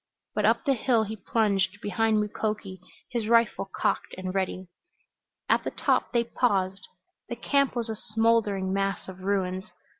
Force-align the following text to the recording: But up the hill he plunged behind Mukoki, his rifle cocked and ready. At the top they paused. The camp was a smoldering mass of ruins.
But 0.33 0.45
up 0.47 0.65
the 0.65 0.73
hill 0.73 1.03
he 1.03 1.15
plunged 1.15 1.79
behind 1.79 2.17
Mukoki, 2.19 2.79
his 3.11 3.27
rifle 3.27 3.69
cocked 3.71 4.15
and 4.17 4.33
ready. 4.33 4.67
At 5.47 5.63
the 5.63 5.69
top 5.69 6.11
they 6.11 6.23
paused. 6.23 6.87
The 7.29 7.35
camp 7.35 7.75
was 7.75 7.87
a 7.87 7.95
smoldering 7.95 8.73
mass 8.73 9.07
of 9.07 9.19
ruins. 9.19 9.65